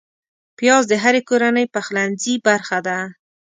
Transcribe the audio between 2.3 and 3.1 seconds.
برخه ده